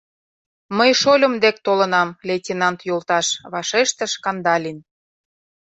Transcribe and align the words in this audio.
—Мый 0.77 0.91
шольым 1.01 1.33
дек 1.43 1.55
толынам, 1.65 2.09
лейтенант 2.27 2.79
йолташ,— 2.87 3.27
вашештыш 3.53 4.11
Кандалин. 4.23 4.77